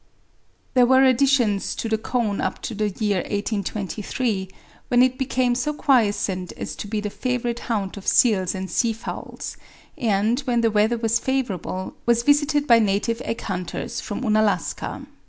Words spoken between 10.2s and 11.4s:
when the weather was